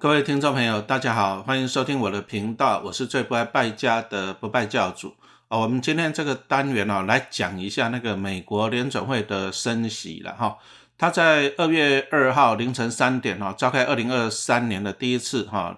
[0.00, 5.14] 各位听众朋友，大家好，欢迎收听我的频道，我是最不爱败家的不败教主
[5.48, 5.60] 哦。
[5.60, 10.56] 我们今天这个单元哦，来讲一下那个美国联准会的升息了哈。
[10.96, 15.76] 他在二月二号凌晨三点哈，召开二零二三年的第一次哈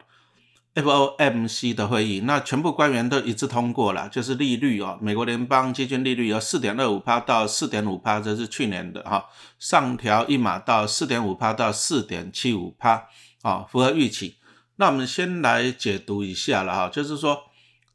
[0.76, 9.24] FOMC 的会议，那全部官员都一致通过了，就是利率哦，美国联邦基金利率由四点二五帕到四点五帕，这是去年的哈，
[9.58, 13.08] 上调一码到四点五帕到四点七五帕。
[13.42, 14.36] 啊，符合预期。
[14.76, 17.44] 那我们先来解读一下了哈，就是说，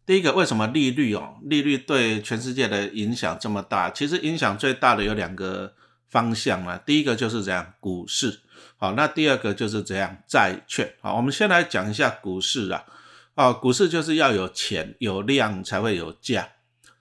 [0.05, 3.89] 第一个，为什么利率哦，利率对全世界的影响这么大？
[3.89, 5.73] 其实影响最大的有两个
[6.07, 6.79] 方向啊。
[6.85, 8.41] 第一个就是这样，股市。
[8.77, 10.93] 好，那第二个就是这样，债券。
[11.01, 12.85] 好，我们先来讲一下股市啊。
[13.35, 16.49] 啊，股市就是要有钱有量才会有价。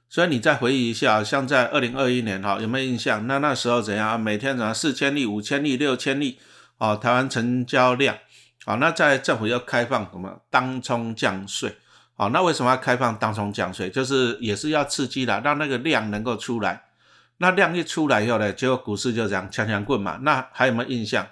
[0.09, 3.27] 所以你再回忆一下，像在二零二一年哈，有没有印象？
[3.27, 4.19] 那那时候怎样？
[4.19, 4.75] 每天怎样？
[4.75, 6.39] 四千亿、五千亿、六千亿。
[6.79, 8.17] 哦，台湾成交量。
[8.67, 11.77] 好，那在政府要开放什么当冲降税？
[12.17, 13.89] 好，那为什么要开放当冲降税？
[13.89, 16.83] 就是也是要刺激的，让那个量能够出来。
[17.37, 20.19] 那量一出来以后呢，结果股市就这样强强棍嘛。
[20.23, 21.25] 那还有没有印象？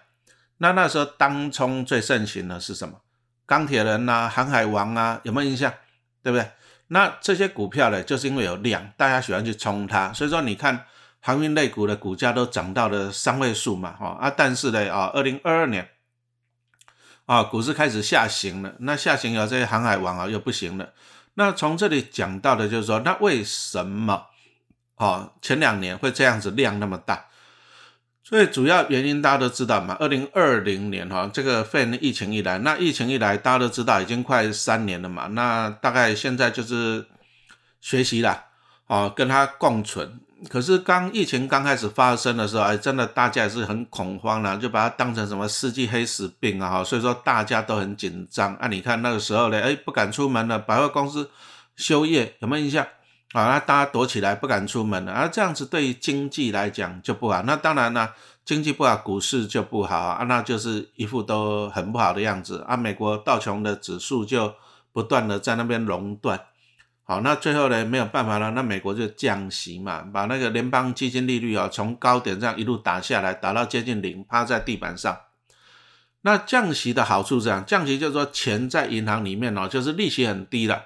[0.58, 3.00] 那那时候当冲最盛行的是什么？
[3.44, 5.74] 钢铁人呐，航海王啊，有没有印象？
[6.22, 6.48] 对不对？
[6.86, 10.84] 那这些股票呢，就是因为有量，大家喜欢去冲它，所以说你看
[11.18, 15.88] 航运类股的股价都涨到了三位数嘛，哈啊，但是呢，啊，二零二二年。
[17.26, 20.92] 啊，股市开始下行了，那下行有这些航海王啊又不行了。
[21.34, 24.26] 那从这里讲到的就是说，那为什么
[24.96, 27.26] 啊前两年会这样子量那么大？
[28.22, 37.06] 最主要原因大家都知道嘛，二零二零年哈这个肺炎疫情一来，那疫情一来大家都知道已经快三年了嘛，那大概现在就是
[37.80, 38.44] 学习啦，
[38.86, 40.20] 啊跟它共存。
[40.48, 48.68] 可是刚疫情刚开始发生的时候，哎，真的大家也是很恐慌啊，就把它当成什么世纪黑死病啊，所以说大家都很紧张啊。
[48.68, 51.30] 你看那个时候呢，哎，不敢出门了，百货公司
[51.76, 52.86] 休业，有没有印象？
[53.32, 57.42] 啊，那大家躲起来不敢出门了，啊，这样子对于经济来讲就不好。
[57.42, 58.12] 那当然了，
[58.44, 62.76] 经济不好，股市就不好啊，那就是一副都很不好的样子啊。
[62.76, 64.54] 美国道琼的指数就
[64.92, 66.40] 不断的在那边熔断。
[67.06, 75.14] 好，那最后呢没有办法了，那美国就降息嘛，把那个联邦基金利率啊从高点这样一路打下来，打到接近零，趴在地板上。
[76.22, 80.82] 那降息的好处是这样，降息就是说钱在银行里面哦，就是利息很低了。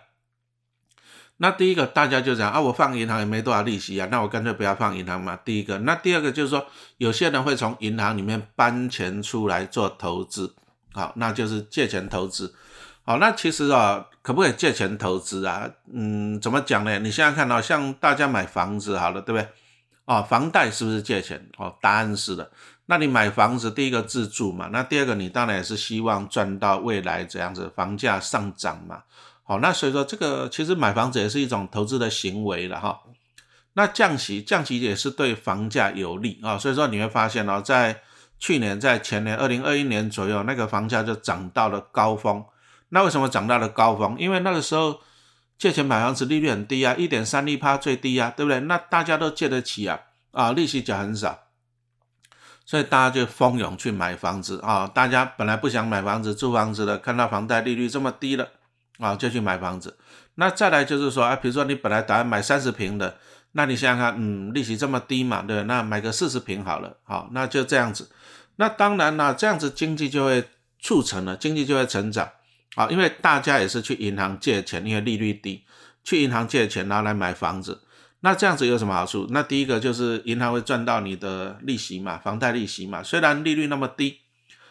[1.37, 5.39] 那第一个大家就讲啊，我放银行也没多少利息啊，那我干脆不要放银行嘛。
[5.45, 10.56] 第一个，那第二个就是说，有些人会从银行里面搬钱出来做投资，
[10.93, 12.53] 好，那就是借钱投资。
[13.05, 15.66] 好，那其实啊，可不可以借钱投资啊？
[15.91, 16.99] 嗯，怎么讲呢？
[16.99, 19.49] 你现在看到像大家买房子好了，对不对？
[20.05, 21.49] 哦，房贷是不是借钱？
[21.56, 22.50] 哦，答案是的。
[22.84, 29.03] 那你买房子，第一个自住嘛，那第二个你当然也是希望赚到未来这样子房价上涨嘛。
[29.44, 33.00] 好，那所以说这个其实买房子也是一种投资的行为了哈。
[33.72, 36.59] 那降息，降息也是对房价有利啊。
[36.59, 38.03] 所以说你会发现哦，在
[38.38, 42.44] 去年、在前年二零二一年左右，那个房价就涨到了高峰。
[42.91, 44.16] 那为什么涨到了高峰？
[44.19, 45.00] 因为那个时候
[45.59, 48.60] 借钱买房子利率很低啊，一点三一趴最低啊，对不对？
[48.60, 50.00] 那大家都借得起啊，
[50.32, 51.38] 啊，利息缴很少，
[52.65, 54.87] 所以大家就蜂拥去买房子啊。
[54.87, 58.49] 大家本来不想买房子、租房子的，看到房贷利率这么低了
[58.99, 59.99] 啊，就去买房子。
[60.37, 63.19] 那再来就是说啊，比如说你本来打算买三十平的，
[63.53, 68.09] 那你想想看，嗯，利息这么低嘛，对那买个四十平好了，好，那就这样子。
[68.56, 70.49] 那当然啦，这样子经济就会
[70.81, 72.31] 促成了，经济就会成长。
[72.78, 75.65] 啊，因为大家也是去银行借钱，因为利率低，
[76.05, 77.83] 去银行借钱拿来买房子，
[78.21, 79.27] 那这样子有什么好处？
[79.31, 83.03] 那第一个就是银行会赚到你的利息嘛，房贷利息嘛。
[83.03, 84.21] 虽然利率那么低，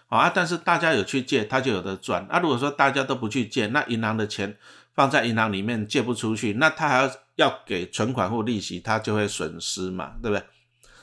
[0.07, 2.25] 啊，但是大家有去借，他就有的赚。
[2.31, 4.55] 那如果说大家都不去借，那银行的钱
[4.95, 10.45] 放在银行里面借不出去，那他还要要给存款户利息，他就会损失嘛，对不对？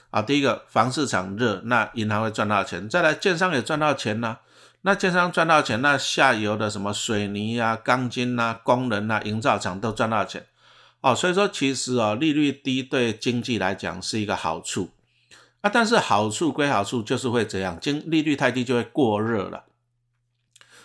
[0.08, 4.38] 啊，第一个房市场热，那银行会赚到钱，再来建商也赚到钱呢。
[4.86, 10.44] 那建商赚到钱，那下游的什么水泥啊、钢筋啊、工人啊、营造厂都赚到钱
[11.00, 11.14] 哦。
[11.14, 14.90] 所以说，其实哦，利率低对经济来讲是一个好处
[15.62, 15.70] 啊。
[15.72, 19.64] 但是好处归好处，就是会这样，经利率太低就会过热了。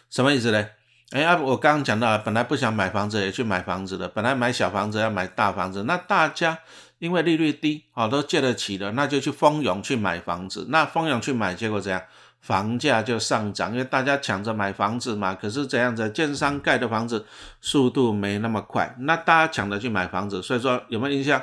[0.09, 0.65] 什么意思呢？
[1.11, 6.59] 哎呀，我刚刚讲到，本来不想买房子也去买房子的，本来买小房子要买大房子，那大家
[6.99, 10.67] 因为利率低啊，都借得起的，那就去蜂拥去买房子。
[10.69, 12.01] 那蜂拥去买，结果怎样？
[12.41, 15.35] 房价就上涨，因为大家抢着买房子嘛。
[15.35, 17.25] 可是这样子，建商盖的房子
[17.61, 21.41] 速度没那么快，那大家抢着去买房子，所以说有没有印象？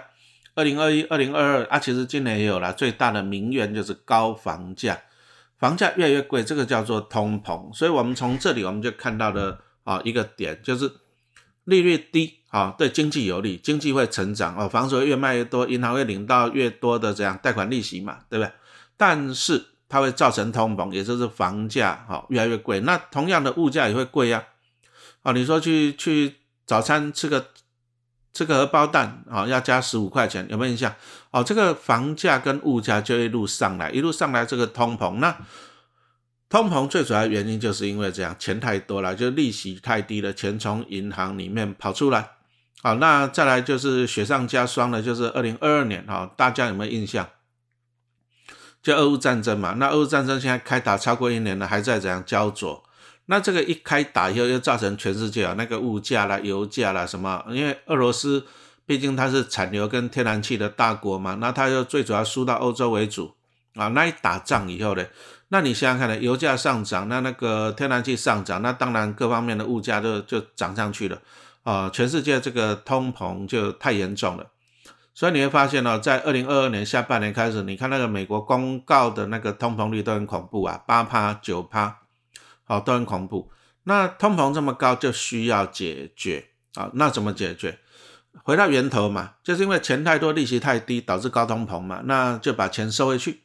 [0.54, 2.72] 二零二一、二零二二啊，其实今年也有了。
[2.72, 4.98] 最大的民怨就是高房价，
[5.58, 7.70] 房价越来越贵，这个叫做通膨。
[7.74, 10.90] 所以，我们从这里我们就看到了啊一个点，就是
[11.64, 18.50] 利率低啊，对经济有利，经济会成长哦，房子会越卖越多，银行会领到越多的这样贷款利息嘛，对不对？
[18.96, 22.80] 但是它会造成通膨，也就是房价好越来越贵。
[22.80, 24.44] 那同样的物价也会贵呀。
[25.22, 26.36] 啊，你说去去
[26.66, 27.48] 早餐吃个
[28.32, 30.94] 吃个荷包蛋啊，要加十五块钱，有没有印象？
[31.30, 35.14] 哦，这个房价跟物价就一路上来，一路上来这个通膨。
[35.16, 35.36] 那
[36.48, 42.30] 通膨最主要原因就是因为这样，钱太多了，就利息太低了，钱从银行里面跑出来。
[42.82, 47.28] 好，那再来就是雪上加霜的，就是二零二二年哈，大家有没有印象？
[48.86, 52.84] 就俄乌战争嘛，那俄乌战争现在开打超过一年了，还在怎样焦灼？
[53.24, 57.44] 那这个一开打以后，又造成全世界啊那个物价啦、油价啦什么？
[57.48, 58.46] 因为俄罗斯
[58.86, 63.34] 毕竟它是产油跟天然气的大国嘛，那它又最主要输到欧洲为主
[63.74, 63.88] 啊。
[63.88, 65.04] 那一打仗以后呢，
[65.48, 71.20] 那你想想看呢，油价上涨，那那个天然气上涨，那当然各方面的物价都就涨上去了
[71.64, 71.90] 啊。
[71.92, 74.46] 全世界这个通膨就太严重了。
[75.16, 82.00] 所以你会发现呢，在二零二二年下半年开始，你看那个美国公告的那个通膨率都很恐怖啊，八趴九趴，
[82.64, 83.50] 好都很恐怖。
[83.84, 86.90] 那通膨这么高，就需要解决啊。
[86.92, 87.78] 那怎么解决？
[88.44, 92.02] 回到源头嘛，就是因为钱太多，利息太低，导致高通膨嘛。
[92.04, 93.44] 那就把钱收回去。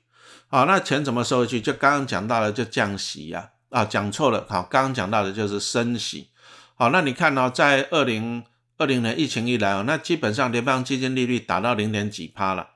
[0.49, 1.61] 好，那钱怎么收回去？
[1.61, 3.51] 就刚刚讲到了，就降息呀。
[3.69, 4.45] 啊，讲错了。
[4.49, 6.31] 好，刚刚讲到的就是升息。
[6.75, 8.43] 好，那你看呢，在二零。
[8.81, 12.69] 二零年疫情一来啊，那基本上联邦基金利率达到零点几趴了。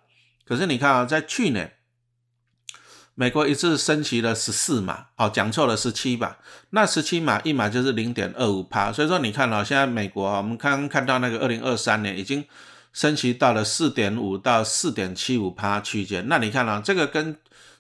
[0.45, 1.73] 可是你看啊，在去年，
[3.15, 6.35] 美国一次升息了十四码，哦，讲错了十七码。
[6.69, 8.93] 那十七码一码就是零点二五趴。
[8.93, 12.45] 所以说你看啊，现在美国啊，我们刚刚看到那个二零二三年已经
[12.93, 16.27] 升息到了四点五到四点七五趴区间。
[16.27, 17.35] 那你看啊，这个跟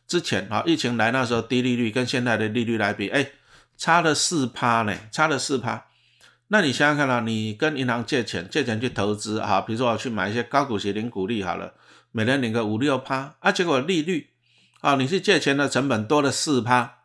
[0.07, 3.29] 之前啊疫情来那时候低利率跟现在的利率来比，哎，
[3.77, 5.85] 差了四趴呢，差了四趴。
[6.47, 11.73] 那你想想看啊，你跟银行借钱，借钱去投资啊，比如说我去买一些高股息、零股利好了，
[12.11, 14.29] 每人领个五六趴啊，结果利率
[14.81, 16.99] 啊，你去借钱的成本多了四趴，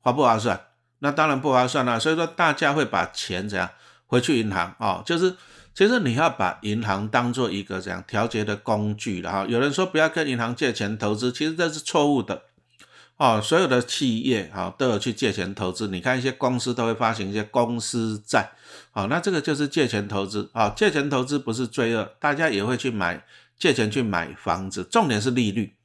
[0.00, 0.60] 划不划算？
[0.98, 1.98] 那当然不划算啦。
[1.98, 3.70] 所以说大家会把钱怎样
[4.06, 5.02] 回去银行啊？
[5.06, 5.36] 就是
[5.74, 9.46] 其实你要把银行当做一个怎样调节的工具了哈。
[9.48, 12.42] 有人说不要跟银行借钱投资，其实这是错误的。
[13.22, 18.50] 哦，所有的企业啊都有去借钱投资，你看一些公司都会发行一些公司债，
[18.90, 20.70] 好，那这个就是借钱投资啊。
[20.70, 23.24] 借钱投资不是罪恶，大家也会去买
[23.56, 25.76] 借钱去买房子，重点是利率。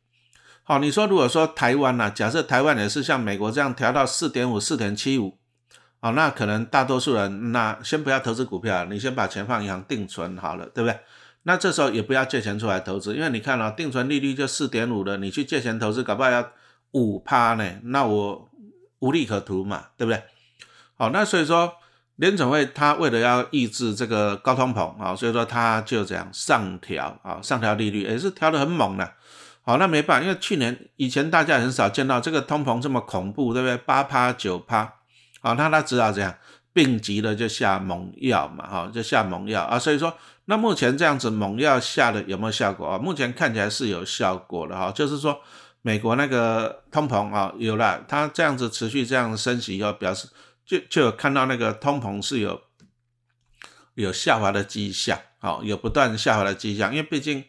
[0.63, 5.37] 好，你说如果说台湾呢，假设台湾也是像美国这样调到四点五、四点七五，
[5.99, 10.99] 哦，那可能大多数人那先不要投资股票，你先把钱放银行定存好了，对不对？
[11.43, 16.51] 那这时候也不要借钱出来投资，因为你看了定存利率就四点五了，你去借钱投资，搞不好要。
[16.97, 17.63] 五趴呢？
[17.83, 18.49] 那我
[18.99, 20.23] 无利可图嘛，对不对？
[20.95, 21.71] 好，那所以说
[22.15, 29.13] 联总会他为了要抑制这个高通膨啊，所以说他就这样上调啊，上调利率也是调的很猛的。
[29.61, 33.77] 好，那没办法，因为去年以前大家很少见到这个通膨这么恐怖，对不对？
[33.77, 34.93] 八趴九趴，
[35.41, 36.33] 好，那他知道这样
[36.73, 39.77] 病急了就下猛药嘛，哈，就下猛药啊。
[39.77, 40.11] 所以说，
[40.45, 42.97] 那目前这样子猛药下的有没有效果啊？
[42.97, 45.39] 目前看起来是有效果的哈，就是说。
[45.81, 50.27] 美国那个通膨啊，有了，它这样子持续这样升息以后，表示
[50.65, 52.61] 就就有看到那个通膨是有
[53.95, 57.43] 有下滑的迹象，好，有不断下滑的迹象，因为毕竟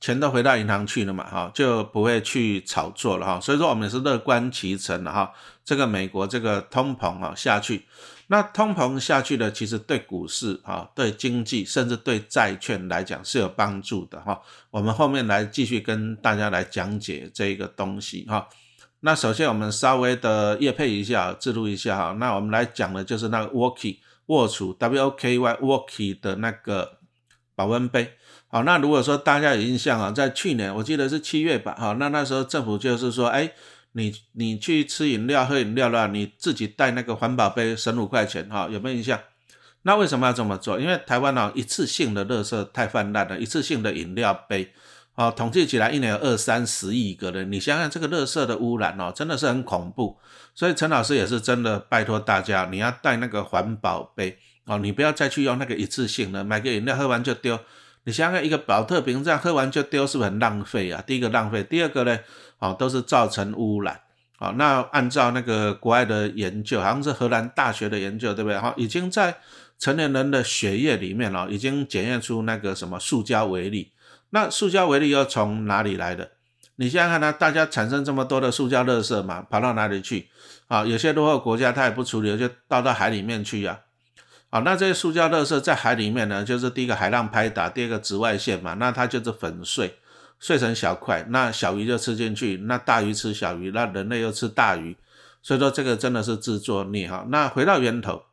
[0.00, 5.32] 钱都回到银行去了嘛，哈，就不会去炒作了哈，所以说我们是乐观其成的哈，
[5.64, 7.86] 这个美国这个通膨啊下去。
[8.30, 14.38] 那通膨下去的，其实对股市啊、对经济，甚至对债券来讲是有帮助的哈。
[14.70, 18.46] 我们后面来继续跟大家来讲解这个东西哈。
[19.00, 22.16] 那首先我们稍微的叶配一下，记录一下哈。
[22.20, 26.98] 那我们来讲的就是那个 Woki 卧储 W O K Y Woki 的那个
[27.54, 28.12] 保温杯。
[28.48, 33.52] 好，那如果说大家有印象啊，在去年我记得是七月吧，哈，那那时候政府就是说，哎。
[33.98, 39.18] 你你去吃饮料喝饮料了，你自己带那个环保杯省五块钱哈，有没有印象？
[39.82, 40.78] 那为什么要这么做？
[40.78, 44.72] 因为台湾呢一次性的垃圾太泛滥了，一次性的饮料杯，
[45.14, 50.18] 哦，统计起来一年有二三十亿个人，你想想这个垃圾的污染哦，真的是很恐怖。
[50.54, 57.58] 所以陈老师也是真的拜托大家，你要带那个环保杯哦，你不要再去用那个一次性的，买个饮料喝完就丢。
[58.08, 61.04] 你想想一个保特瓶这样喝完就丢，是不是很浪费啊？
[61.06, 62.18] 第一个浪费，第二个呢？
[62.58, 64.00] 哦，都是造成污染。
[64.38, 68.58] 好，那按照那个国外的研究，好像是荷兰大学的研究，对不对？
[68.58, 69.36] 哈，已经在
[69.78, 73.92] 成年人的血液里面哦，已经检验出那个什么塑胶微粒。
[74.30, 76.30] 那塑胶微粒又从哪里来的？
[76.76, 80.30] 你想想看，它大家产生这么多的塑胶垃圾嘛，跑到哪里去？
[80.68, 83.72] 啊，有些落后国家它也不处理，就倒到海里面去呀。
[83.72, 83.80] 啊，
[84.50, 89.98] 好那这些塑胶垃圾在海里面呢，就是第一个海浪拍打，第二个紫外线嘛，那它就是粉碎，
[90.40, 94.96] 碎成小块，那小鱼就吃进去，那大鱼吃小鱼，那人类又吃大鱼，
[95.42, 97.26] 所以说这个真的是自作孽哈。
[97.28, 98.24] 那回到源头。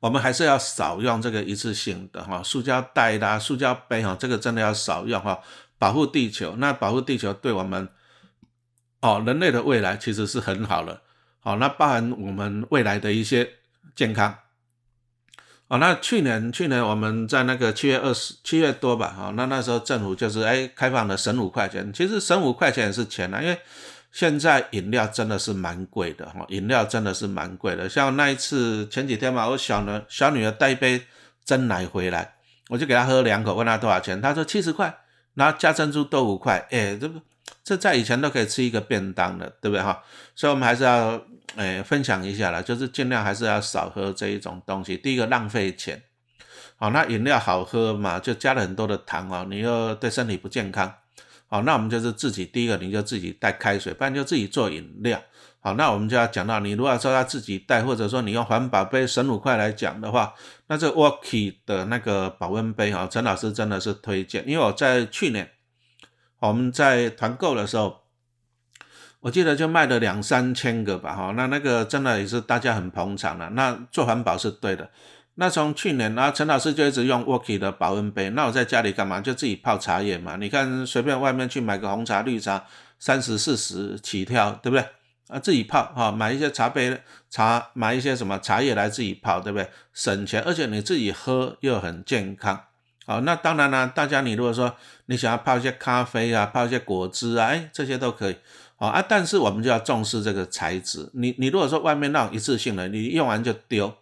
[0.00, 5.38] 我们还是要少用这个一次性的哈，塑胶袋啦、塑胶杯哈，这个真的要少用哈，
[5.78, 6.56] 保护地球。
[6.56, 7.88] 那保护地球对我们
[9.00, 11.02] 哦，人类的未来其实是很好的。
[11.38, 13.48] 好，那包含我们未来的一些
[13.94, 14.36] 健康。
[15.72, 23.58] 哦，那去年去年我们在那个七月二十七月多吧，哈，那那时候政府就是哎开放了省五块钱，其实省五块钱也是钱啊，因为。
[24.12, 27.88] 现在饮料真的是蛮贵的哈，饮料真的是蛮贵的。
[27.88, 31.00] 像那一次前几天嘛，我小女小女儿带一杯
[31.46, 32.34] 真奶回来，
[32.68, 34.94] 我就给她喝两口，问她多少钱，她说七十块，
[35.32, 36.58] 然后加珍珠都五块。
[36.70, 37.18] 哎，这不
[37.64, 40.02] 这在以前都可以吃一个便当的，对不对哈？
[40.34, 41.20] 所以我们还是要
[41.56, 44.96] 哎分享一下啦，就是尽量还是要少喝这一种东西。
[44.96, 46.02] 第一个浪费钱，
[46.76, 50.92] 好，那饮料好喝嘛，就加了很多的糖哦，你又对身体不健康。
[51.46, 55.22] 好，那我们就是自己第一个，你就自己带开水，不然就自己做饮料。
[55.60, 60.34] 好，那我们就要讲到，你如果说要自己带，或者说你用环保杯、省五块来讲的话，
[60.66, 65.48] 那这 w a l k y 的那个保温杯哈，陈老师真的是推荐，因为我在去年
[66.48, 68.02] 我们在团购的时候，
[69.20, 73.48] 我记得就卖了两三千个吧，哈，那那个真的也是大家很捧场的。
[73.50, 74.90] 那做环保是对的。
[75.36, 78.28] 那从去年啊，陈老师就一直用 w o k y 的保温杯。
[78.30, 79.20] 那我在家里干嘛？
[79.20, 80.36] 就自己泡茶叶嘛。
[80.36, 82.64] 你看，随便外面去买个红茶、绿茶，
[82.98, 84.84] 三十四十起跳，对不对？
[85.28, 89.70] 啊，自己泡哈，买一些茶杯茶，买一些什么茶叶来自己泡，对不对？
[89.94, 92.64] 省钱，而且你自己喝又很健康。
[93.04, 98.36] 好，那当然了，大家你如果说你想要泡一些咖啡啊，泡一些果汁啊，哎，这些都可以。
[98.76, 101.10] 好啊，但是我们就要重视这个材质。
[101.14, 103.92] 你你如果说外面那种一次性的，你用完就丢。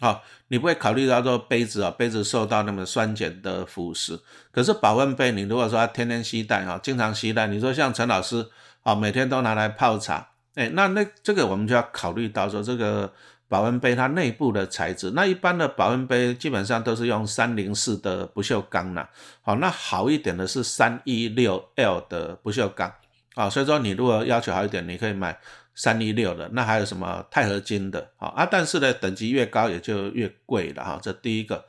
[0.00, 4.20] 好，你不会考虑到说杯子啊，杯子受到那么酸碱的腐蚀。
[4.52, 8.48] 可是保温杯，你如果说天天携带哈，经常携带，你说像陈老师
[8.84, 13.12] 啊，每天都拿来泡茶，哎，那那这个我们就要考虑到说这个
[13.48, 15.10] 保温杯它内部的材质。
[15.14, 19.08] 那一般的保温杯基本上都是用三零四的不锈钢啦。
[19.42, 22.92] 好，那好一点的是三一六 L 的不锈钢。
[23.34, 25.38] 啊，所以说你如果要求好一点，你可以买。
[25.80, 28.10] 三一六的，那还有什么钛合金的？
[28.16, 30.98] 好啊，但是呢，等级越高也就越贵了哈。
[31.00, 31.66] 这第一个，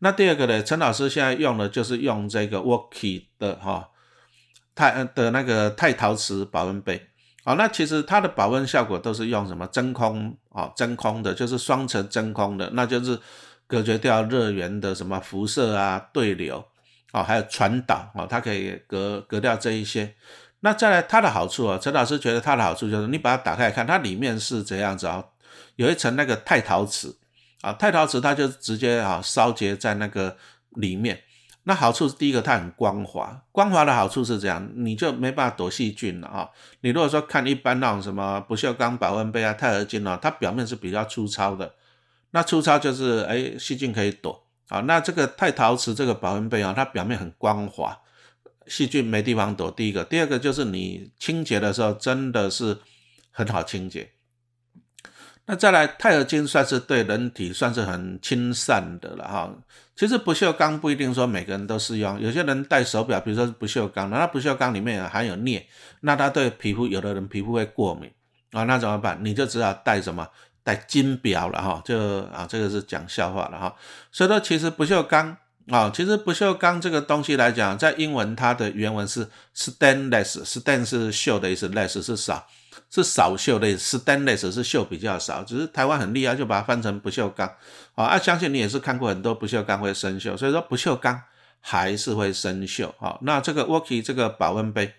[0.00, 0.60] 那第二个呢？
[0.64, 3.90] 陈老师现在用的就是用这个 w o k y 的哈
[4.74, 7.06] 钛的那个钛陶瓷保温杯。
[7.44, 10.72] 好，那其实它的保温效果都是用什么真空啊？
[10.76, 13.18] 真空的，就是双层真空的，那就是
[13.66, 16.64] 隔绝掉热源的什么辐射啊、对流
[17.12, 20.14] 啊，还有传导啊，它可以隔隔掉这一些。
[20.60, 25.24] 那再来它的好处啊，陈老师觉得它的好处就是你把它打开来看，它里面是怎样子啊？
[25.76, 27.18] 有一层那个钛陶瓷
[27.62, 30.36] 啊，钛陶瓷它就直接啊烧结在那个
[30.70, 31.22] 里面。
[31.64, 36.50] 那好处是第一个它很光滑，光滑的好处是这样，你就没办法躲细菌了啊。
[36.80, 41.74] 你如果说看一般那种什么不锈钢保温杯啊、钛合金啊，它表面是比较粗糙的，
[42.32, 44.80] 那粗糙就是哎细菌可以躲啊。
[44.80, 47.98] 那这个钛陶瓷这个保温杯啊，它表面很光滑。
[48.68, 52.78] 细菌没地方躲，第一个，第二个就是你清洁的时候真的是
[53.32, 54.08] 很好清洁。
[55.52, 59.54] 那再来，钛合金算是对人体算是很亲善的了哈。
[59.94, 65.66] 其实不锈钢不一定说每个人都适用，有些人戴手表，比如说是不锈钢，那不锈钢里面含有镍，
[66.00, 68.10] 那它对皮肤，有的人皮肤会过敏
[68.52, 69.18] 啊，那怎么办？
[69.22, 70.26] 你就只好戴什么？
[70.64, 73.76] 戴金表了哈，就啊，这个是讲笑话了哈。
[74.10, 75.36] 所以说，其实不锈钢。
[75.70, 82.44] 啊，其实不锈钢这个东西来讲，在英文它的原文是 stainless，stain 是锈的意思，less 是少，
[82.90, 87.50] 是少锈的，stainless 是锈比较少，只是台湾很厉害，就把它翻成不锈钢。
[87.94, 91.20] 啊，相信你也是看过很多不锈钢会生锈，所以说不锈钢
[91.60, 92.90] 还是会生锈。
[92.98, 94.92] 好，那这个 w o k y 这个保温杯，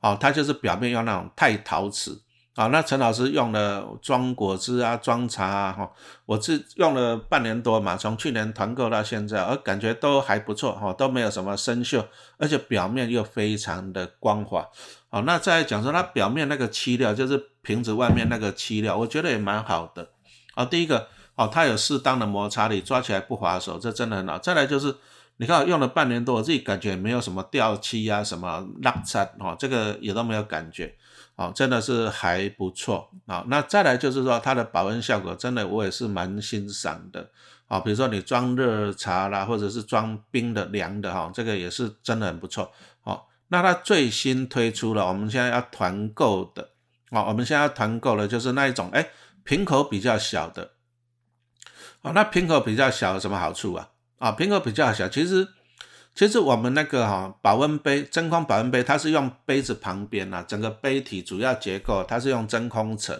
[0.00, 2.22] 哦，它就是表面用那种钛陶瓷。
[2.58, 5.88] 啊，那陈老师用了装果汁啊，装茶啊，哈，
[6.26, 12.04] 我是用了半年多嘛，从去年团购到现在，而感觉都还不错，哈，都没有什么生锈，
[12.36, 14.66] 而且表面又非常的光滑。
[15.08, 20.10] 好，那再讲说它表面那个漆料，就是瓶子外面那个漆料，我觉得也蛮好的。
[20.56, 24.36] 啊，第一个，哦，它有适当的摩擦力，抓起来不滑手，这真的很好。
[24.36, 24.92] 再来就是，
[25.36, 30.92] 你看我用了半年多，我自己感觉没有什么掉漆啊，什么落擦，哦，这个也都没有感觉。
[31.38, 33.44] 哦，真的是还不错啊。
[33.46, 37.30] 那再来就是说，它的保温效果真的我也是蛮欣赏的
[37.68, 37.78] 啊。
[37.78, 42.72] 比如说你装热茶啦，或者是装冰的、凉的哈，这个也是真的很不错。
[43.02, 46.70] 好，那它最新推出了，我们现在要团购的
[47.10, 49.08] 啊，我们现在要团购的就是那一种，哎，
[49.44, 50.72] 瓶口比较小的。
[52.02, 53.90] 哦，那瓶口比较小有什么好处啊？
[54.18, 55.46] 啊，瓶口比较小，其实
[56.18, 63.16] 其实我们那个哈保温杯真空保温杯，它是用杯子旁边啊，整个杯体主要结构它是用真空层。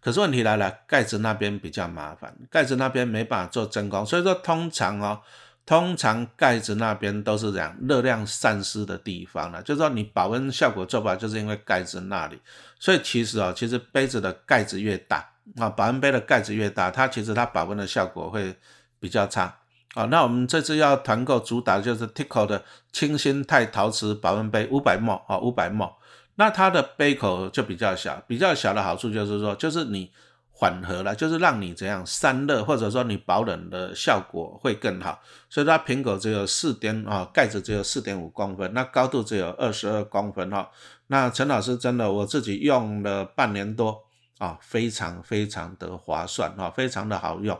[0.00, 5.20] 可是问题来了，盖子那边比较麻烦，盖子那边没办法做真空，所以说通常哦，
[5.66, 12.40] 通常盖子那边都是这样热量散失的地方了，就是说你保温效果做不好，就是因为盖子那里。
[12.78, 15.18] 所以其实哦，其实杯子的盖子越大。
[15.58, 18.56] 啊，保温杯的盖子越大，它其实它保温的效果会
[18.98, 19.54] 比较差。
[19.94, 25.92] 啊，那我们这次要团购主打就是 Tico 的清新钛陶瓷保温杯，五百 ml 啊，五百 ml。
[26.36, 30.12] 那它的杯口就比较小，比较小的好处就是说，就是你
[30.52, 35.20] 缓和了，就是让你怎样散热，或者说你保冷的效果会更好。
[35.48, 40.70] 所以它瓶口只有四点啊，盖子只有四点五公分，那高度只有二十二公分哈。
[41.08, 44.04] 那陈老师真的我自己用了半年多。
[44.38, 47.58] 啊，非常非常的划算啊，非常的好用。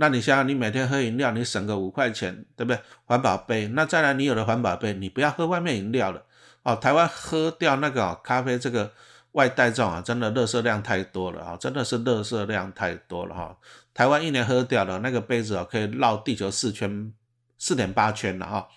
[0.00, 2.80] 那你想想，你每天喝饮料，你省个五块钱，对不对？
[3.04, 6.22] 环保杯，那再来，你有了环保杯，你不要喝外面饮料了。
[6.62, 8.92] 哦，台湾喝掉那个咖啡这个
[9.32, 13.56] 外带状啊，真的热色量太多了啊，真的是热色量太多了哈。
[13.92, 17.12] 台湾一年喝掉的那个杯子啊，可以绕地球四圈，
[17.58, 18.68] 四点八圈了哈。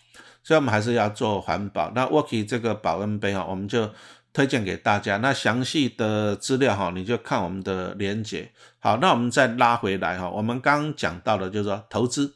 [0.43, 1.91] 所以我们还是要做环保。
[1.93, 3.89] 那 Worky 这个保温杯啊，我们就。
[4.33, 8.51] 推荐给大家，那详细的资料哈，你就看我们的连结。
[8.79, 12.35] 好，那我们再拉回来哈，我们刚刚讲到的就是说投资。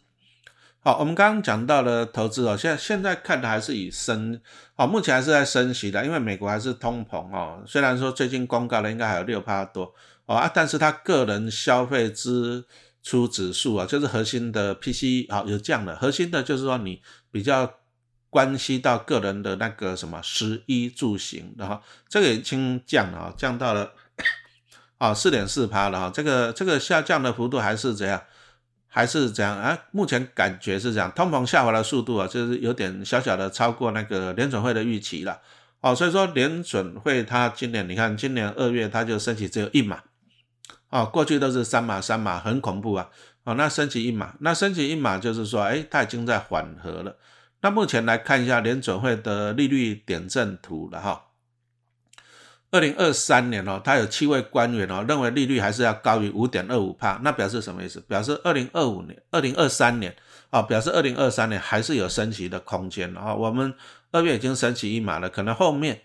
[0.81, 4.41] 好，我们刚刚讲到了投资哦，现在现在看的还是以升，
[4.75, 7.63] 好，目前还是在升息的，因为美国还是通膨哦。
[7.65, 9.93] 虽然说最近公告了应该还有六趴多
[10.25, 12.65] 哦啊，但是它个人消费支
[13.01, 17.71] 出指数啊，就是核心的 PCE 啊有降了，核心的就是说你比较。
[18.35, 23.93] 关系到个人的那个什么食衣住行的哈，这个已经降了，降到了
[24.99, 28.21] 啊四点四趴了哈，这个这个下降的幅度还是怎样？
[28.89, 29.77] 还是怎样啊？
[29.91, 35.39] 目前感觉是这样，通膨下滑的速度啊，就是有点小小的超过那个联准会的预期了
[35.79, 40.03] 哦，所以说联准会它今年你看今年二月它就升起只有一码
[40.89, 43.07] 哦，过去都是三码三码，很恐怖啊
[43.45, 47.15] 哦，那升起一码，那升起一码就是说，哎，它已经在缓和了。
[47.65, 51.23] 那目前来看一下联准会的利率点阵图了哈。
[52.69, 57.99] 二零二三年哦，他有七位官员哦认为利率还是要高于五点二五帕，那表示什么意思？
[58.01, 60.15] 表示二零二五年、二零二三年
[60.51, 63.33] 啊，表示二零二三年还是有升息的空间啊。
[63.33, 63.73] 我们
[64.11, 65.99] 二月已经升息一码了，可能后面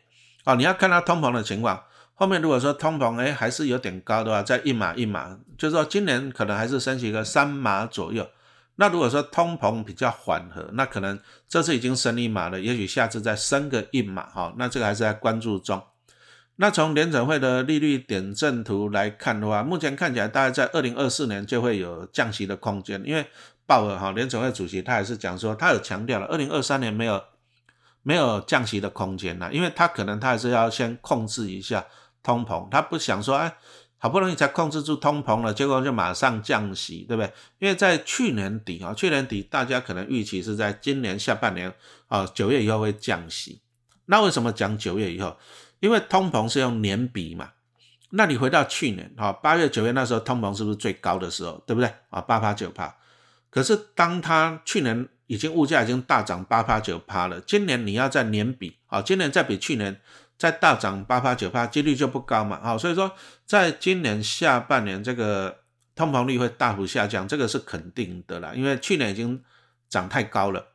[0.44, 1.78] 啊你要看它通膨的情况，
[2.14, 8.26] 后面如果说通膨哎还是有点高的话，再一码一码，就是说今年可能还是升息个三码左右。
[8.80, 15.82] 那如果说通膨比较缓和，那可能这次已经升一码了，也许下次再升个一码哈，那这个还是在关注中。
[16.56, 23.26] 那从联准会的利率点阵图来看的话，目前看起来大概在二零二四年就会有降息的空间，因为
[23.66, 27.22] 鲍尔哈联准会主席他也是讲说，他有强调了二零二三年没有
[28.02, 31.84] 没有降息的空间呐，因为他可能他还是要先控制一下
[32.22, 33.54] 通膨，他不想说哎。
[34.02, 37.30] 好不容易才控制住通膨了，结果就马上降息，对不对？
[37.58, 41.70] 因为在去年底啊，去年底大家可能预期是在今年下半年
[42.08, 43.60] 啊，九月以后会降息。
[44.06, 45.36] 那为什么讲九月以后？
[45.80, 47.50] 因为通膨是用年比嘛。
[48.12, 51.92] 那你回到去年啊，八月、九月那时候通膨是不是最高的时候，对不对？
[52.08, 52.96] 啊，八趴九趴。
[53.50, 60.00] 可是当它去年已经物价已经大涨八趴九趴了，今年你要在年比啊，今年再比去年。
[60.40, 63.12] 再大涨八趴九趴，几率就不高嘛，好，所以说
[63.44, 65.54] 在今年下半年这个
[65.94, 69.44] 通膨率会大幅下降，这个是肯定的啦，因为去年已经
[69.90, 70.68] 涨太高了，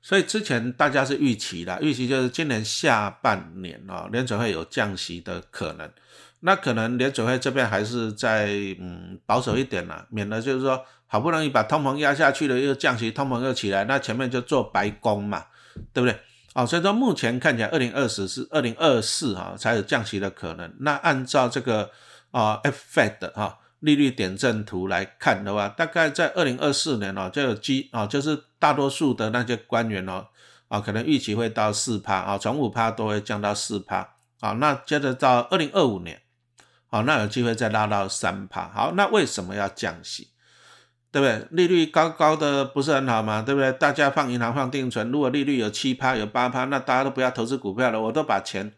[0.00, 5.92] 所以之前大家是预期的，预期就是今年下半年啊，联准会有降息的可能，
[6.40, 8.46] 那可能联准会这边还是在
[8.80, 15.44] 嗯保守一点啦，免得就是说好不容易把通膨压下去了，又降息，通膨又起来，那前面就做白工嘛，
[15.92, 16.18] 对不对？
[16.58, 20.74] 好，所以说目前看起来，二零二四是二零二四哈才有降息的可能。
[20.80, 21.88] 那按照这个
[22.32, 30.26] 啊 Fed 哈利率点阵图来看的话，大概在二零二四年哦就有基啊，就是大多数的那些官员哦
[30.66, 34.50] 啊，可能预期会到四趴啊，从五趴都会降到四趴啊。
[34.54, 36.20] 那接着到二零二五年，
[36.88, 38.68] 好，那有机会再拉到三趴。
[38.68, 40.30] 好，那为什么要降息？
[41.10, 41.46] 对不对？
[41.50, 43.42] 利率高高的不是很好吗？
[43.42, 43.72] 对不对？
[43.72, 48.72] 大家放银行放定存，如果利率有七趴有八趴，那大家都不要投资股票了，我都把钱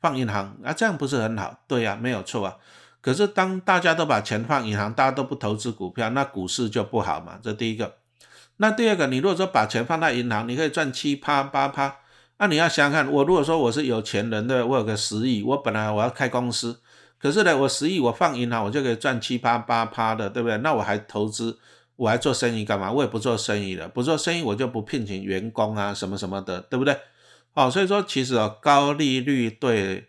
[0.00, 1.60] 放银行啊，这样不是很好？
[1.66, 2.56] 对呀，没有错啊。
[3.00, 7.38] 可是当大家都把钱放银行，大家都不投资股票，那股市就不好嘛。
[7.42, 7.96] 这第一个。
[8.58, 11.96] 那第二个，你如果说把钱放在银行，你可以赚七趴八趴，
[12.38, 16.80] 那你要想想看，我如果说我是有钱人的，我有个十亿，我本来我要开公司，
[17.24, 20.58] 可是呢，我十亿我放银行，我就可以赚七八八趴的，对不对？
[20.58, 21.58] 那我还投资，
[21.96, 22.92] 我还做生意干嘛？
[22.92, 26.94] 我也不做生意了，不做生意我就不聘请员工啊，什么什么的，对不对？
[27.54, 30.06] 哦，所以说其实哦，高利率对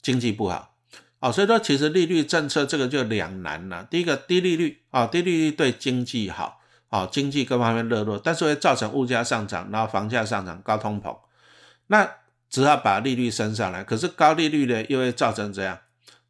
[0.00, 0.74] 经济不好。
[1.20, 3.86] 哦，所以说其实利率政策这个就两难了。
[3.90, 11.14] 第一个低利率啊，低利率对经济好，啊，经济各方面热络，但是会造成物价上涨，然后房价上涨，高通膨。
[11.88, 12.10] 那
[12.48, 15.78] 只好把利率升上来，可是高利率呢又会造成怎样？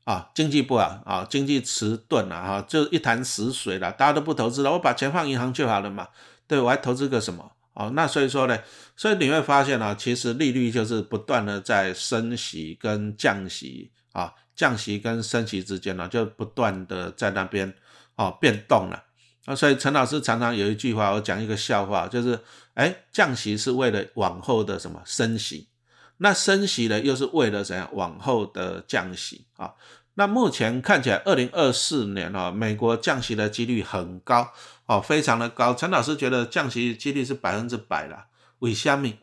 [0.06, 6.08] 啊，经济不好啊，经济迟钝了哈，就一潭死水了，大家都不投资了，我把钱放银行就好了嘛，
[6.46, 7.50] 对我还投资个什么？
[7.74, 8.56] 哦，那所以说呢，
[8.96, 14.32] 所以你会发现呢，其实利率就是不断的在升息跟降息啊。
[14.54, 17.74] 降息跟升息之间呢，就不断的在那边
[18.14, 19.02] 哦变动了
[19.44, 22.38] 啊，所以陈老师常常有一句话，我讲一个笑话，就是
[22.72, 25.68] 哎，降息是为了往后的什么升息，
[26.16, 29.74] 那升息呢又是为了怎样往后的降息啊？
[30.18, 34.50] 那目前看起来，二零二四年哦，美国降息的几率很高
[34.86, 35.74] 哦，非常的高。
[35.74, 38.26] 陈老师觉得降息几率是百分之百了，
[38.60, 39.18] 为虾米？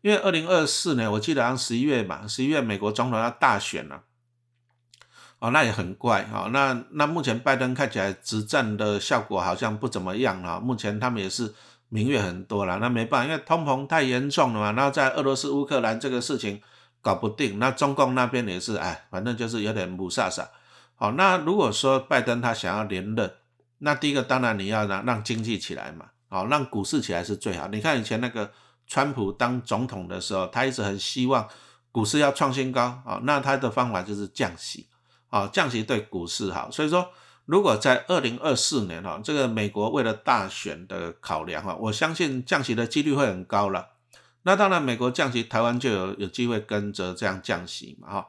[0.00, 4.02] 因为二零二四年我记得好像十一月吧，十一月美国总统要大选了。
[5.38, 6.50] 哦，那也很怪哦。
[6.52, 10.58] 那那目前拜登看起来执政的效果好像不怎么样啊。
[10.58, 11.54] 目前他们也是
[11.88, 14.70] 民怨很多了，那没办法，因为通膨太严重了嘛。
[14.72, 16.60] 那在俄罗斯乌克兰这个事情
[17.02, 20.48] 搞不定，那中共那边也是，哎，反正就是有点母萨萨。
[20.94, 23.30] 好，那如果说拜登他想要连任，
[23.78, 27.66] 那第一个当然你要让让经济起来嘛，好，让股市起来是最好。
[27.68, 28.50] 你看以前那个
[28.86, 31.48] 川普当总统的时候，他一直很希望
[31.90, 34.86] 股市要创新高啊，那他的方法就是降息。
[35.28, 37.08] 啊，降息对股市好，所以说
[37.46, 43.88] 如果在二零二四年哈，这个美国为了大选的考量哈，我相信降息的几率会很高了。
[44.44, 48.26] 那当然，美国降息，台湾就有有机会跟着这样降息嘛哈。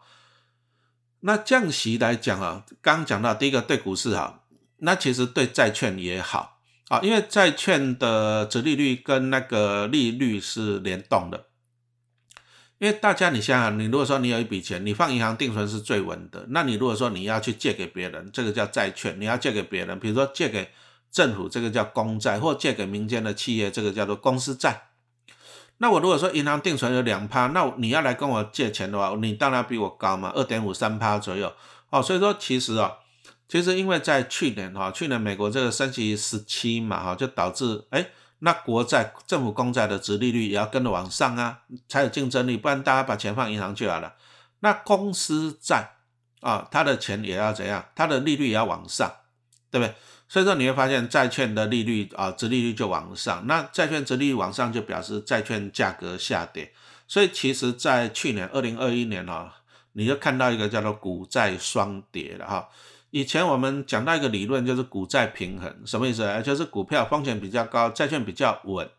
[1.22, 4.46] 那降息来讲啊，刚讲到第一个对股市好，
[4.78, 11.46] 那其实对债券也好啊，因为债券的殖利率跟那个利率是联动的。
[12.80, 16.46] 因为大家，你想想，你如果说你有一笔钱，你放银行定存是最稳的。
[16.50, 20.70] 那你如果说你要去借给别人，这个叫债券；你要借给别人，比如说借给
[21.10, 24.90] 政府，这个叫公债；或借给民间的企业，这个叫做公司债。
[25.84, 31.52] 那我如果说银行定存有两趴，那你要来跟我借钱的话，你当然比我高嘛，二点五三趴左右。
[31.90, 32.94] 哦，所以说其实啊，
[33.50, 38.08] 其实因为在去年哈，去年美国这个升息十七嘛哈，就导致哎。
[38.40, 44.14] 那国债、政府公债的值利率也要跟着往上啊，才有竞争力，不然大家把钱放银行就好了。
[44.62, 45.92] 那公司债
[46.40, 47.86] 啊，它的钱也要怎样？
[47.94, 49.12] 它的利率也要往上，
[49.70, 49.94] 对不对？
[50.34, 53.46] 所以说你会发现债券的利率啊，值利率就往上。
[53.46, 56.74] 那债券值利率往上，就表示债券价格下跌。
[57.08, 59.54] 所以其实，在去年二零二一年啊，
[59.92, 62.68] 你就看到一个叫做股债双跌了哈。
[63.12, 66.42] 以前我们讲到一个理论，就是股债平衡，什么意思？
[66.44, 68.90] 就是股票风险比较高，债券比较稳。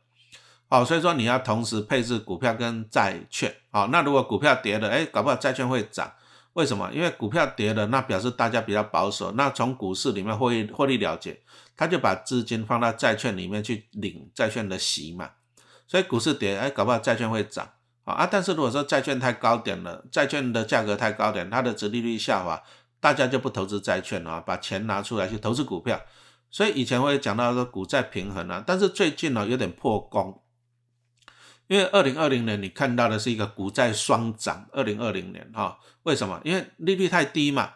[0.68, 3.52] 好，所以说你要同时配置股票跟债券。
[3.72, 6.12] 好，那如果股票跌了，哎，搞不好债券会涨。
[6.54, 6.90] 为什么？
[6.92, 11.40] 因为股票跌了，那表示大家比较保守，那从股市里面获利获利了结，
[11.76, 15.30] 他就把资金放到债券里面去领债券的息嘛。
[15.86, 17.68] 所以股市跌，哎，搞不好债券会涨。
[18.04, 22.62] 啊，但是如果说债券太高点了，债券的价格太高点，它的值利率下滑。
[23.00, 26.00] 大家就不投资债券了，把钱拿出来去投资股票。
[26.50, 30.40] 所以以前会讲到说股债平衡啊，但是最近呢有点破功，
[31.66, 34.66] 因为二零二零年你看到的是一个股债双涨。
[34.72, 36.40] 二零二零年哈，为什么？
[36.44, 37.70] 因为利率太低嘛，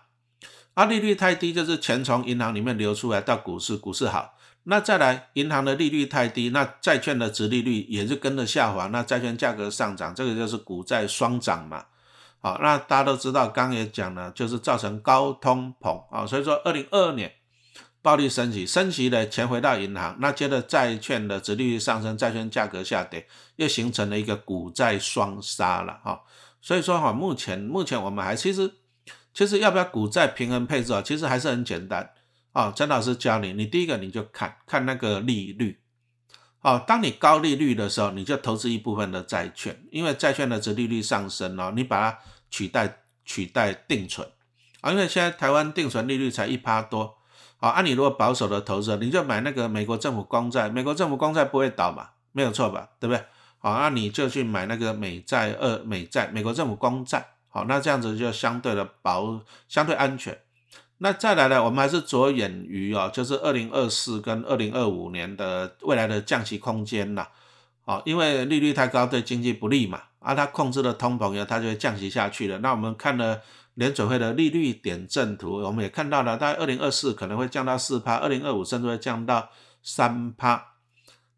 [0.74, 4.34] 啊，利率太低就是钱从银行里面流出来到股市，股市好。
[4.64, 11.86] 那再来，银行的利率太低，那债券的值利率也是跟着下滑，那债券价格上涨，这个就是股债双涨嘛。
[12.40, 17.32] 好，那大家都知道，刚也讲了，就是造成高通膨啊，所以说二零二二年
[18.08, 26.22] 暴力升级，升级的钱回到银行，那接着债券的殖利率上升，债券价格下跌，又形成了一个股债双杀了哈。
[26.62, 28.72] 所以说哈，目前目前我们还其实
[29.34, 32.08] 其实要不要股债平衡配置啊，其实还是很简单
[32.52, 32.72] 啊。
[32.74, 35.82] 陈老师教你，你第一个你就看看那个利率，
[36.60, 42.18] 好，当你高利率的时候，你就投资一部分的债券，因为债券的殖利率上升哦，你把它。
[42.50, 44.26] 取代取代定存
[44.80, 47.17] 啊，因为现在台湾定存利率才一趴多，
[47.60, 53.24] 好，按你如果保守的投资，你就买那个美国政府公债，美国政府公债不会倒嘛，没有错吧，对不对？
[53.58, 60.38] 好，那你就去买那个美债二美债，美国政府公债，好，那这样子就相对的保相对安全。
[60.98, 67.26] 那再来呢，我们还是着眼于哦，就是二零二四跟二零二五年的未来的降息空间呐，
[67.84, 70.02] 好，因为利率太高对经济不利嘛。
[70.20, 72.58] 啊，它控制了通膨以后，它就会降息下去了。
[72.58, 73.40] 那我们看了
[73.78, 79.50] 联准会的利率点阵图，我们也看到了，大概二零二四可能会降到四趴，二零二五甚至会降到
[79.84, 80.72] 三趴。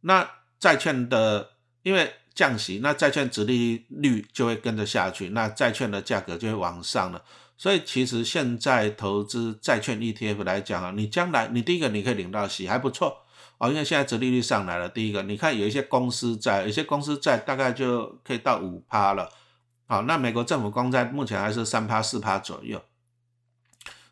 [0.00, 0.26] 那
[0.58, 1.50] 债券的
[1.82, 7.22] 因为降息，那债券值利率就会跟着下去，那债券的价格就会往上了。
[7.58, 13.18] 所以其实现在投资债券 ETF 来讲啊，你将来你第一个你可以领到息还不错
[13.58, 14.88] 哦，因为现在殖利率上来了。
[14.88, 19.28] 第一个，你看有一些公司债，有些公司债大概就可以到五趴了。
[19.90, 22.80] 好，那美国政府公债目前还是三趴四趴左右。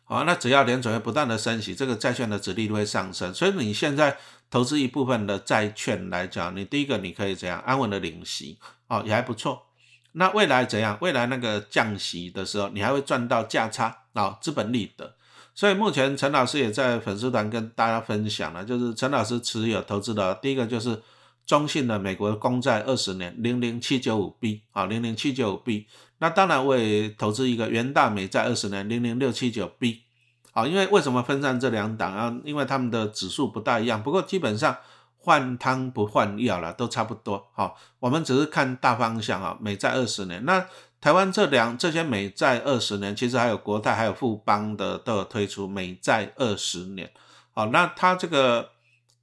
[0.03, 3.33] 好，那只要联准会不断的升息，这个债券的殖利率会上升。
[3.33, 4.17] 所以你现在
[4.49, 9.67] 投资一部分的债券来讲，你第一个你可以怎样安稳的领息，哦也还不错。
[10.11, 10.97] 那未来怎样？
[10.99, 15.15] 未来那个降息的时候，你还会赚到价差啊，资本利得。
[15.55, 21.01] 所以目前陈老师也在粉丝团跟大家分享了，就是陈老师持有投资的第一个就是
[21.49, 25.87] 中信的美国公债二十年零零七九五 B 啊，零零七九五 B。
[26.19, 30.03] 那当然我也投资一个元大美债二十年零零六七九 B
[30.51, 32.37] 啊，因为为什么分散这两档啊？
[32.43, 34.77] 因为他们的指数不大一样，不过基本上。
[35.21, 37.45] 换汤不换药了，都差不多。
[37.53, 39.55] 好，我们只是看大方向啊。
[39.59, 40.65] 美债二十年，那
[41.01, 47.11] 台湾这两这些美债二十年，其实还有国泰、还有富邦的都有推出美债二十年。
[47.53, 48.69] 好，那它这个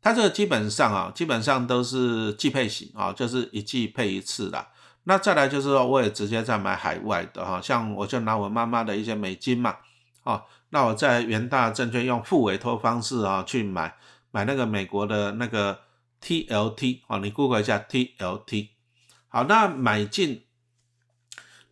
[0.06, 4.68] 它这个基本上啊，基本上都是季配型啊，就是一季配一次的。
[5.02, 9.74] 那再来就是说，我也直接在买海外的哈，像我就拿我妈妈的一些美金嘛，
[10.22, 13.96] 哦，那我在元大证券用副委托方式啊去买
[14.30, 15.80] 买那个美国的那个。
[16.18, 18.70] T L T 啊，你 Google 一下 T L T。
[19.28, 20.42] 好，那买进，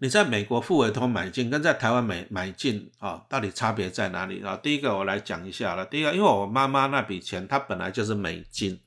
[0.05, 4.55] 你在美国付委托买进，跟在台湾买买进啊，到底差别在哪里啊？
[4.62, 5.87] 第一个我来讲一下了。
[5.87, 8.79] 第一个，因为我妈妈那笔钱，她本来就是美金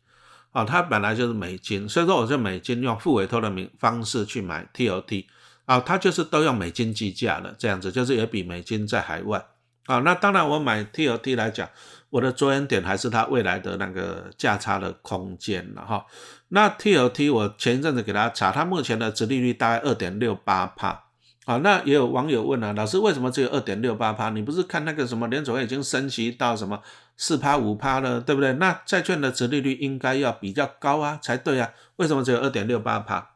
[0.51, 5.25] 啊，她本来就是美金，所以说我就美金用付委托的名方式去买 T.O.T，
[5.65, 9.43] 啊，它就是都用美金计价的，这样子就是有笔美金在海外
[9.87, 9.97] 啊。
[10.01, 11.67] 那当然，我买 T.O.T 来讲。
[12.09, 16.05] 我的着眼点还是它未来的那个价差的空间了哈。
[16.47, 21.06] 那 T.O.T 我前一阵子给大家查，它目前的殖利率大概二点六八帕。
[21.47, 24.29] 好，那也有网友问了，老师为什么只有二点六八帕？
[24.31, 26.81] 你不是看那个什么联储已经升级到什么
[27.15, 28.51] 四趴五趴了，对不对？
[28.55, 31.71] 那债券的值利率应该要比较高啊，才对啊。
[31.95, 33.29] 为什么只有二点六八帕？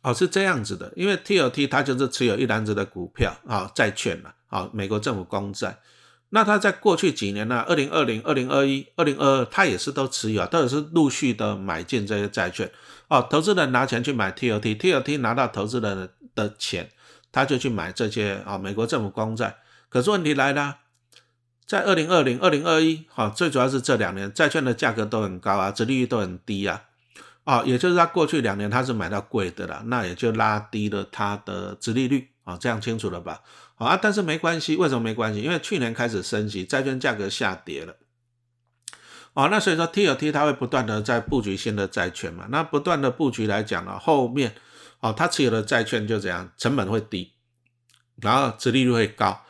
[0.00, 5.78] 哦，是这样子的，因为 T L T 它就是持有一篮子的股票啊，债券了啊，美国政府公债。
[6.30, 7.64] 那它在过去几年呢？
[7.68, 12.68] 二零二零、二零二一、二零二二，它也是都持有，都是陆续的买进这些债券。
[13.06, 16.90] 哦，投资人拿钱去买 T O T，T O T 拿到投资人的的钱，
[17.30, 19.56] 他就去买这些啊美国政府公债。
[19.88, 20.78] 可是问题来了，
[21.66, 26.84] 在二零二零、二零二一，哈，最主要是这两年债券的价格都很高啊，殖利率都很低啊，
[27.44, 33.40] 啊，也就是他过去两年他是买到贵的了，那也就拉低了他的殖利率啊，这样清楚了吧？
[33.74, 35.40] 好啊，但是没关系，为什么没关系？
[35.40, 37.96] 因为去年开始升级，债券价格下跌了。
[39.34, 42.46] 哦，那所以说 T L T 它会不断的在布局新的债券嘛。
[42.50, 44.54] 那不断的布局来讲呢，后面
[45.02, 47.32] 哦，它持有的债券就这样，成本会低，
[48.20, 49.42] 然后殖利率会高，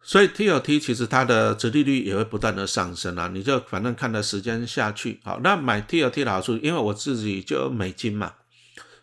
[0.00, 3.28] 所以 T L T 其实它的殖利率也会不断的上升啊。
[3.30, 8.32] 你就反正看的时间下去，好，那买 T L T 的好处，因为我自己就有美金嘛，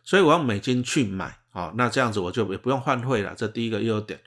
[0.03, 4.19] 所以我用美金去买，好，那这样子我就也不用换汇了，这第一个优点。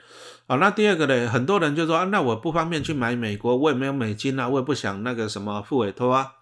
[0.46, 1.28] 好，那第二个呢？
[1.28, 6.34] 很多人就说，那我不方便去买美国，我也没有美金啊，我也不想那个什么付委托啊。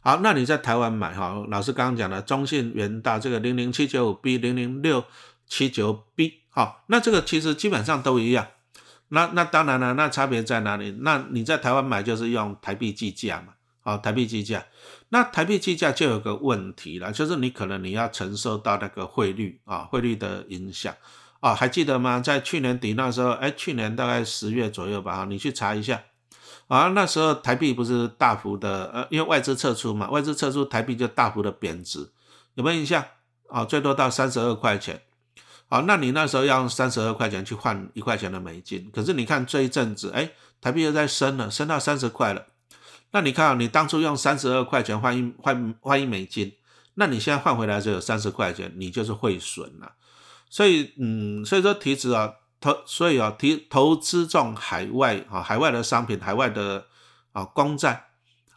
[0.00, 5.04] 好，那你在台湾买哈，老师刚刚讲的中信元大这个零零七九五 B 零零六
[5.46, 8.46] 七九 B，好，那这个其实基本上都一样。
[9.08, 10.96] 那那当然了，那差别在哪里？
[11.00, 14.64] 那你在台湾买就是用台币计价嘛，好，台币计价。
[15.08, 20.94] 那台币计价就有个问题了，就是你可能你要承受到那个汇率啊，汇率的影响。
[21.40, 22.20] 啊，还记得吗？
[22.20, 26.02] 在去年底那时候，哎，去年大概十月左右吧，你去查一下。
[26.68, 32.10] 啊，那时候台币不是大幅的，呃，因为外资撤出嘛，外资撤出，台币就大幅的贬值，
[32.54, 33.04] 有没有印象？
[33.48, 35.02] 啊，最多到三十二块钱。
[35.70, 42.46] 好，那你那时候要用三十二块钱去换一块钱的美金，可是你看这一阵子，哎，台币又在升了，升到三十块了。
[43.10, 46.52] 那你看，你当初用三十二块钱换一换换一美金，
[46.94, 49.92] 那你现在换回来只有三十块钱，你就是汇损了。
[50.50, 56.86] 所以，嗯，所以说提子啊，投，所以啊，提投资这种海外啊，海外的商品，海外的
[57.32, 58.06] 啊公债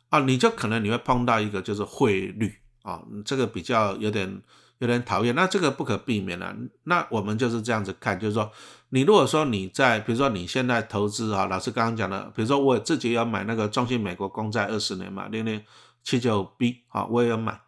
[0.09, 4.41] 啊，你就可能你会碰到一个就是汇率啊，这个比较有点
[4.79, 6.55] 有点讨厌，那这个不可避免了。
[6.83, 8.51] 那我们就是这样子看，就是说，
[8.89, 15.63] 你如果说你在，比如说你现在投资啊，老师刚刚讲的，比如说我自己要买那个中信美国公债二十年嘛，零零
[16.03, 17.61] 七九 B 啊，我也要买。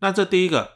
[0.00, 0.75] 那这第一个。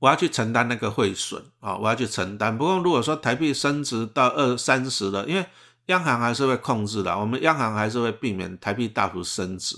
[0.00, 2.58] 我要去承担那个汇损啊，我要去承担。
[2.58, 5.46] 不过如果说台币升值到二三十了，因为
[5.86, 9.76] 央行还是会控制的，我们央行还是会避免台币大幅升值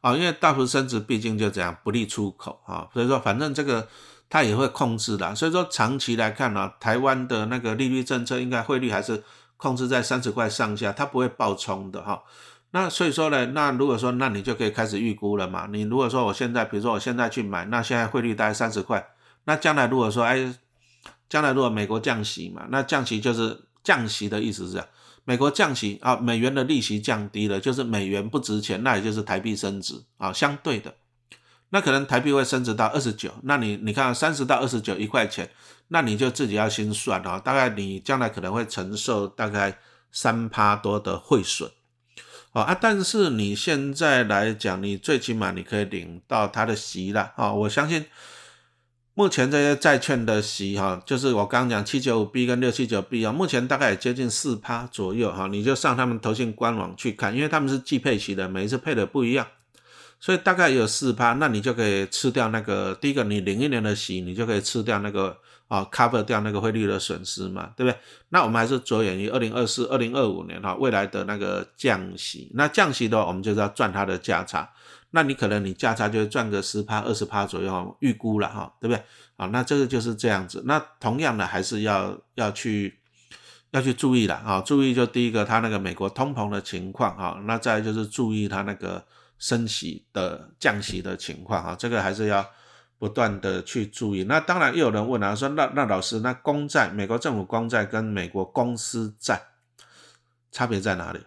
[0.00, 3.86] 啊，因为大幅升值毕竟就这样不利出口啊，所以说反正这个
[4.30, 5.34] 它也会控制的。
[5.34, 9.22] 所以说长期来看呢，台湾的那个利率政策应该汇率还是
[9.58, 12.22] 控制在三十块上下，它不会暴冲的哈。
[12.70, 15.68] 那所以说呢，那如果说那你就可以开始预估了嘛。
[15.70, 19.06] 你如果说我现在，比如说我现在去买，那现在汇率大概三十块。
[19.44, 20.54] 那将来如果说，哎，
[21.28, 24.86] 将来如果美国降息嘛，那降息就是降息的意思是这样，
[25.24, 30.94] 美国降息啊，美元的利息降低了，就是美元不值钱，那也就是台币升值啊，相对的，
[31.70, 35.50] 那可能台币会升值到二十九，那你你看三十到二十九一块钱，
[35.88, 39.78] 那你就自己要心算啊，大概你将来可能会承受大概
[40.10, 41.70] 三趴多的汇损，
[42.52, 48.06] 哦啊，但是你现在来讲，你最起码你可以领到它的息了啊，我相信。
[49.16, 59.46] 目前这些债券的息哈，就是我刚讲七九五 B 跟六七九 B 啊，目前大概接近四趴左右哈，你就上他们投信官网去看，因为他们是计配息的，每一次配的不一样，
[60.18, 65.38] 所以大概有四趴，那你就可以吃掉那个第一个你零一年的息，你就可以吃掉那个
[65.74, 67.98] 啊 cover 掉那个汇率的损失嘛，对不对？
[68.28, 74.70] 那我们还是着眼于二零二四、二零二五年哈未来的那个降息，那降息的话，我们就是要赚它的价差。
[75.10, 79.02] 那你可能你价差就会赚个十趴二十趴左右，预估了哈，对不对？
[79.36, 80.62] 啊，那这个就是这样子。
[80.66, 82.98] 那同样的还是要要去
[83.70, 89.04] 要去注意了啊，注意就第一个它那个美国通膨的情况啊，那再就是注意它那个
[89.38, 92.44] 升息的降息的情况啊，这个还是要
[92.98, 94.24] 不断的去注意。
[94.24, 99.42] 那当然又有人问了，说那那老师，那公债美国政府公债跟美国公司债
[100.50, 101.20] 差别在哪里？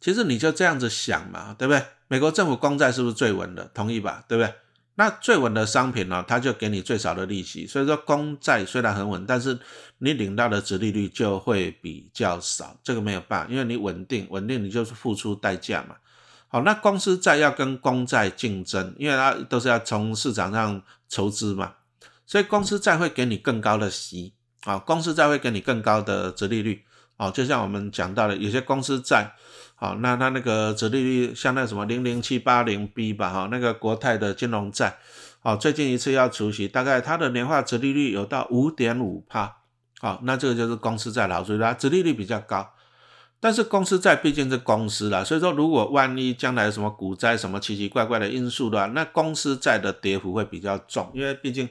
[0.00, 1.84] 其实你就这样子想嘛，对不对？
[2.08, 3.70] 美国政府公债是不是最稳的？
[3.72, 4.52] 同意吧，对不对？
[4.96, 7.66] 那最稳的商品呢，它就给你最少的利息。
[7.66, 9.58] 所以说公债虽然很稳，但是
[9.98, 12.78] 你领到的值利率就会比较少。
[12.82, 15.96] 这个没有办法，因为你稳定，稳定你就是付出代价嘛。
[16.52, 21.72] 好，那公司债要跟公债竞争，因为它都是要从市场上筹资嘛，
[22.26, 24.34] 所以公司债会给你更高的息
[24.64, 26.84] 啊，公司债会给你更高的值利率
[27.16, 29.32] 啊，就像我们讲到的，有些公司债。
[29.74, 34.98] 好，那它那个折利率像那什么零零七八零 B 吧，哈，那个国泰的金融债，
[35.40, 39.56] 好，最近一次要除息，大概它的年化折利率有到五点五帕，
[40.00, 42.70] 好，那这个就是公司债好处，它折利率比较高，
[43.42, 51.68] 但是公司债毕竟是公司啦，所以说如果万一将来有什么股灾什么奇奇怪怪的因素的话，那公司债的跌幅会比较重，因为毕竟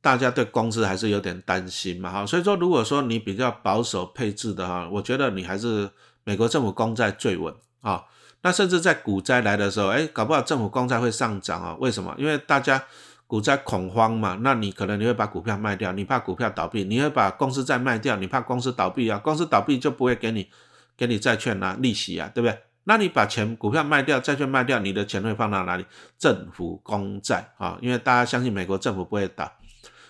[0.00, 5.88] 大家对公司还是有点担心嘛，哈，所以说如果说你比较保守配置的哈，我觉得你还是。
[6.28, 8.02] 美国政府公债最稳啊，
[8.42, 11.76] 那甚至在股灾来的时候，哎，搞不好政府公债会上涨啊？
[11.78, 12.12] 为什么？
[12.18, 12.82] 因为大家
[13.28, 19.20] 股灾恐慌嘛，那你可能你会把股票卖掉，你怕股票倒闭，你会把公司债卖掉，你怕公司倒闭啊？
[19.20, 20.48] 公司倒闭就不会给你
[20.96, 22.58] 给你债券啊利息啊，对不对？
[22.84, 25.84] 那你把钱股票卖掉，债券卖掉，你的钱会放到哪里？
[26.18, 29.52] 政府公债啊，因为大家相信美国政府不会倒。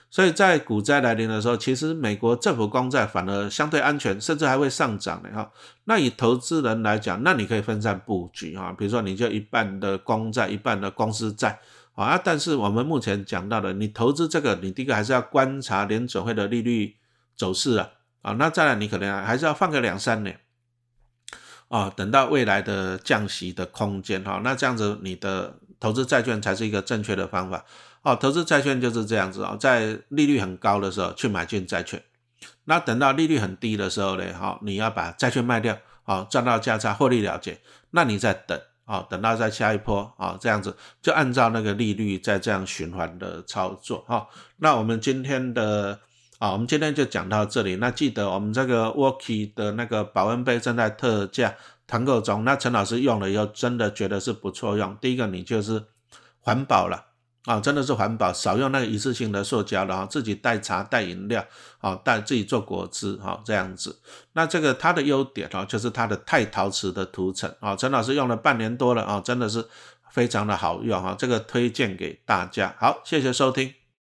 [0.09, 5.51] 所以在股灾来临的时候，其实美国政府公债反而相对安全，甚至还会上涨的哈。
[5.85, 11.59] 那以投资人来讲，那你可以分散布局哈，比如说你就一半的公债，一半的公司债
[11.94, 12.16] 啊。
[12.22, 16.94] 但是我们目前讲到的，你投资这个，你第一个还是要观察联准会的利率
[17.35, 17.88] 走势啊
[18.22, 18.33] 啊。
[18.35, 20.38] 那再来，你可能还是要放个两三年
[21.68, 24.40] 啊，等到未来的降息的空间哈。
[24.44, 27.64] 那这样子，你的投资债券才是一个正确的方法。
[28.02, 32.00] 哦，投资债券就是这样子哦，在利率很高的时候去买进债券，
[32.66, 37.59] 那等到利率很低的时候呢，哈，你要把债券卖掉，哦，赚到价差获利了结，
[37.90, 44.29] 那你再等，哦，等到再下一波，啊，这样子就按照那个利率再这样循环的操作，哈。
[44.59, 45.98] 那我们今天的，
[46.38, 47.77] 啊，我们今天就讲到这里。
[47.77, 51.55] 那记得我们这个 Worky 的那个保温杯正在特价
[51.87, 54.96] 团购中，那陈老师用了以后真的觉得是不错用。
[55.01, 55.85] 第一个你就是
[56.40, 57.05] 环保了。
[57.46, 61.46] 啊，真的是环保，少用那个一次性的塑胶了哈，自己带茶带饮料，
[61.79, 64.00] 啊，带自己做果汁哈，这样子。
[64.33, 69.65] 那这个它的优点哈，就是它的钛陶瓷的涂层啊，陈老师用了半年多了啊，真的是
[70.10, 72.75] 非常的好用哈，这个推荐给大家。
[72.81, 73.85] 好，谢谢收听。